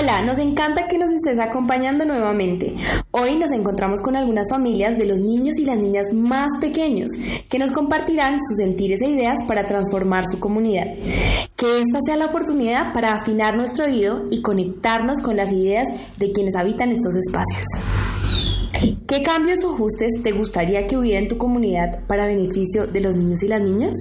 Hola, 0.00 0.22
nos 0.22 0.38
encanta 0.38 0.86
que 0.86 0.96
nos 0.96 1.10
estés 1.10 1.38
acompañando 1.38 2.06
nuevamente. 2.06 2.74
Hoy 3.10 3.36
nos 3.36 3.52
encontramos 3.52 4.00
con 4.00 4.16
algunas 4.16 4.48
familias 4.48 4.96
de 4.96 5.04
los 5.04 5.20
niños 5.20 5.58
y 5.58 5.66
las 5.66 5.76
niñas 5.76 6.14
más 6.14 6.48
pequeños 6.58 7.10
que 7.50 7.58
nos 7.58 7.70
compartirán 7.70 8.38
sus 8.42 8.56
sentires 8.56 9.02
e 9.02 9.10
ideas 9.10 9.40
para 9.46 9.66
transformar 9.66 10.24
su 10.26 10.40
comunidad. 10.40 10.86
Que 11.54 11.80
esta 11.80 11.98
sea 12.06 12.16
la 12.16 12.26
oportunidad 12.26 12.94
para 12.94 13.12
afinar 13.12 13.58
nuestro 13.58 13.84
oído 13.84 14.24
y 14.30 14.40
conectarnos 14.40 15.20
con 15.20 15.36
las 15.36 15.52
ideas 15.52 15.86
de 16.16 16.32
quienes 16.32 16.56
habitan 16.56 16.92
estos 16.92 17.14
espacios. 17.16 17.66
¿Qué 19.06 19.22
cambios 19.22 19.64
o 19.64 19.74
ajustes 19.74 20.22
te 20.22 20.32
gustaría 20.32 20.86
que 20.86 20.96
hubiera 20.96 21.18
en 21.18 21.28
tu 21.28 21.36
comunidad 21.36 22.06
para 22.06 22.24
beneficio 22.24 22.86
de 22.86 23.02
los 23.02 23.16
niños 23.16 23.42
y 23.42 23.48
las 23.48 23.60
niñas? 23.60 23.94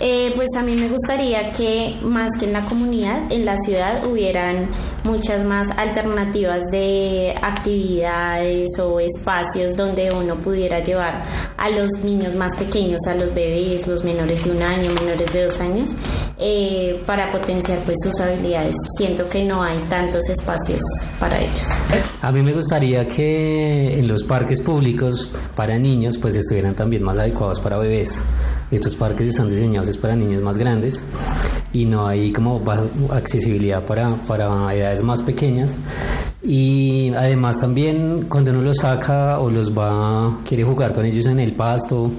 Eh, 0.00 0.32
pues 0.34 0.48
a 0.56 0.62
mí 0.62 0.74
me 0.74 0.88
gustaría 0.88 1.52
que 1.52 1.96
más 2.02 2.36
que 2.38 2.46
en 2.46 2.52
la 2.52 2.64
comunidad, 2.64 3.30
en 3.30 3.44
la 3.44 3.56
ciudad 3.56 4.04
hubieran 4.06 4.68
muchas 5.04 5.44
más 5.44 5.70
alternativas 5.70 6.64
de 6.70 7.34
actividades 7.40 8.78
o 8.78 9.00
espacios 9.00 9.76
donde 9.76 10.10
uno 10.12 10.36
pudiera 10.36 10.80
llevar 10.80 11.22
a 11.56 11.70
los 11.70 11.98
niños 12.04 12.34
más 12.34 12.56
pequeños, 12.56 13.06
a 13.06 13.14
los 13.14 13.32
bebés, 13.32 13.86
los 13.86 14.04
menores 14.04 14.44
de 14.44 14.50
un 14.50 14.62
año, 14.62 14.92
menores 14.92 15.32
de 15.32 15.44
dos 15.44 15.60
años, 15.60 15.94
eh, 16.38 17.02
para 17.04 17.30
potenciar 17.32 17.80
pues 17.80 17.96
sus 18.02 18.20
habilidades. 18.20 18.76
Siento 18.96 19.28
que 19.28 19.44
no 19.44 19.62
hay 19.62 19.78
tantos 19.88 20.28
espacios 20.28 20.80
para 21.18 21.38
ellos. 21.38 21.66
A 22.22 22.30
mí 22.30 22.42
me 22.42 22.52
gustaría 22.52 23.06
que 23.06 23.98
en 23.98 24.06
los 24.06 24.22
parques 24.24 24.60
públicos 24.60 25.28
para 25.56 25.78
niños 25.78 26.16
pues 26.18 26.36
estuvieran 26.36 26.74
también 26.74 27.02
más 27.02 27.18
adecuados 27.18 27.60
para 27.60 27.78
bebés. 27.78 28.22
Estos 28.70 28.94
parques 28.94 29.26
están 29.26 29.48
diseñados 29.48 29.96
para 29.96 30.14
niños 30.14 30.42
más 30.42 30.58
grandes 30.58 31.06
y 31.72 31.84
no 31.84 32.06
hay 32.06 32.32
como 32.32 32.62
accesibilidad 33.10 33.84
para, 33.84 34.08
para 34.26 34.74
edades 34.74 35.02
más 35.02 35.22
pequeñas. 35.22 35.78
Y 36.42 37.12
además 37.16 37.60
también 37.60 38.26
cuando 38.28 38.52
uno 38.52 38.62
los 38.62 38.78
saca 38.78 39.40
o 39.40 39.50
los 39.50 39.76
va, 39.76 40.38
quiere 40.44 40.64
jugar 40.64 40.94
con 40.94 41.04
ellos 41.04 41.26
en 41.26 41.40
el 41.40 41.52
pasto, 41.52 42.10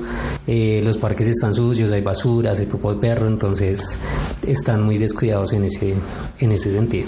eh, 0.45 0.81
los 0.85 0.97
parques 0.97 1.27
están 1.27 1.53
sucios, 1.53 1.91
hay 1.91 2.01
basuras, 2.01 2.59
hay 2.59 2.65
popo 2.65 2.93
de 2.93 2.99
perro, 2.99 3.27
entonces 3.27 3.97
están 4.45 4.83
muy 4.83 4.97
descuidados 4.97 5.53
en 5.53 5.63
ese, 5.63 5.95
en 6.39 6.51
ese 6.51 6.71
sentido. 6.71 7.07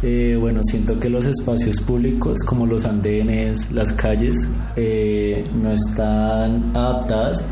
Eh, 0.00 0.36
bueno, 0.38 0.60
siento 0.62 1.00
que 1.00 1.08
los 1.08 1.26
espacios 1.26 1.80
públicos 1.80 2.38
como 2.46 2.66
los 2.66 2.84
andenes, 2.84 3.72
las 3.72 3.92
calles, 3.92 4.46
eh, 4.76 5.44
no 5.60 5.72
están 5.72 6.70
adaptadas 6.72 7.44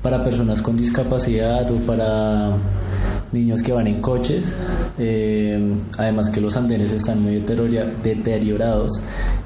para 0.00 0.24
personas 0.24 0.62
con 0.62 0.74
discapacidad 0.74 1.70
o 1.70 1.76
para 1.80 2.56
niños 3.32 3.62
que 3.62 3.72
van 3.72 3.86
en 3.86 4.00
coches. 4.00 4.54
Eh, 4.98 5.74
además 5.98 6.30
que 6.30 6.40
los 6.40 6.56
andenes 6.56 6.92
están 6.92 7.22
muy 7.22 7.42
deteriorados 8.02 9.00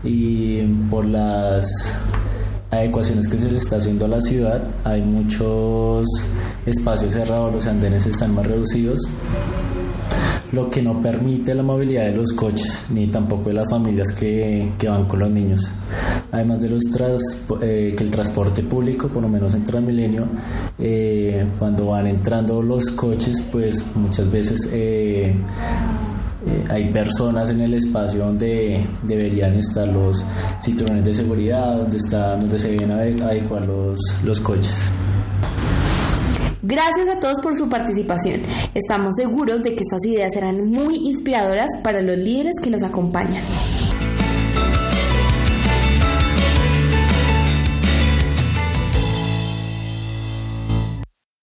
y 0.05 0.63
por 0.91 1.07
las 1.07 1.93
adecuaciones 2.71 3.29
que 3.29 3.39
se 3.39 3.51
le 3.51 3.57
está 3.57 3.77
haciendo 3.77 4.05
a 4.07 4.09
la 4.09 4.21
ciudad 4.21 4.63
hay 4.85 5.01
muchos 5.01 6.07
espacios 6.67 7.13
cerrados, 7.13 7.55
los 7.55 7.67
andenes 7.67 8.07
están 8.07 8.35
más 8.35 8.47
reducidos 8.47 9.01
lo 10.53 10.71
que 10.71 10.83
no 10.83 11.01
permite 11.03 11.55
la 11.55 11.63
movilidad 11.63 12.07
de 12.07 12.17
los 12.17 12.33
coches 12.33 12.85
ni 12.91 13.07
tampoco 13.09 13.49
de 13.49 13.55
las 13.55 13.67
familias 13.69 14.13
que, 14.13 14.73
que 14.79 14.89
van 14.89 15.05
con 15.07 15.19
los 15.19 15.31
niños. 15.31 15.73
Además 16.33 16.61
de 16.61 16.69
los 16.69 16.83
tras, 16.93 17.21
eh, 17.63 17.95
que 17.97 18.05
el 18.05 18.11
transporte 18.11 18.63
público, 18.63 19.09
por 19.09 19.23
lo 19.23 19.29
menos 19.29 19.55
en 19.55 19.65
Transmilenio, 19.65 20.27
eh, 20.79 21.47
cuando 21.59 21.87
van 21.87 22.07
entrando 22.07 22.63
los 22.63 22.91
coches, 22.91 23.43
pues 23.51 23.85
muchas 23.95 24.31
veces 24.31 24.69
eh, 24.73 25.35
hay 26.69 26.91
personas 26.91 27.51
en 27.51 27.61
el 27.61 27.75
espacio 27.75 28.21
donde 28.21 28.85
deberían 29.03 29.55
estar 29.57 29.89
los 29.89 30.25
cinturones 30.61 31.05
de 31.05 31.15
seguridad, 31.15 31.77
donde, 31.77 31.97
está, 31.97 32.37
donde 32.37 32.59
se 32.59 32.69
deben 32.69 32.93
adecuar 33.23 33.67
los, 33.67 33.99
los 34.25 34.41
coches. 34.41 34.83
Gracias 36.63 37.09
a 37.09 37.21
todos 37.21 37.41
por 37.41 37.55
su 37.55 37.69
participación. 37.69 38.41
Estamos 38.75 39.15
seguros 39.17 39.63
de 39.63 39.75
que 39.75 39.83
estas 39.83 40.05
ideas 40.07 40.33
serán 40.33 40.65
muy 40.65 40.97
inspiradoras 40.97 41.71
para 41.83 42.01
los 42.01 42.17
líderes 42.17 42.55
que 42.63 42.71
nos 42.71 42.83
acompañan. 42.83 43.43